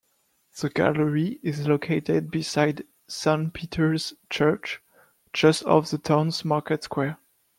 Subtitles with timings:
[0.59, 4.81] The gallery is located beside Saint Peter's Church,
[5.31, 7.19] just off the town's market square.